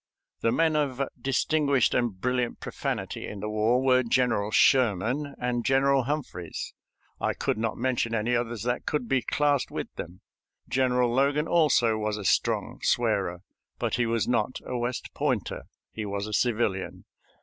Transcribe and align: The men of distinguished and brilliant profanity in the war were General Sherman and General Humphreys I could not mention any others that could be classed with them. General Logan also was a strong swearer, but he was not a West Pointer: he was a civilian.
The 0.39 0.51
men 0.51 0.75
of 0.75 1.03
distinguished 1.21 1.93
and 1.93 2.19
brilliant 2.19 2.59
profanity 2.59 3.27
in 3.27 3.39
the 3.39 3.49
war 3.51 3.79
were 3.83 4.01
General 4.01 4.49
Sherman 4.49 5.35
and 5.37 5.63
General 5.63 6.05
Humphreys 6.05 6.73
I 7.19 7.35
could 7.35 7.59
not 7.59 7.77
mention 7.77 8.15
any 8.15 8.35
others 8.35 8.63
that 8.63 8.87
could 8.87 9.07
be 9.07 9.21
classed 9.21 9.69
with 9.69 9.93
them. 9.97 10.21
General 10.67 11.13
Logan 11.13 11.47
also 11.47 11.99
was 11.99 12.17
a 12.17 12.25
strong 12.25 12.79
swearer, 12.81 13.41
but 13.77 13.93
he 13.97 14.07
was 14.07 14.27
not 14.27 14.57
a 14.65 14.75
West 14.75 15.13
Pointer: 15.13 15.65
he 15.91 16.07
was 16.07 16.25
a 16.25 16.33
civilian. 16.33 17.05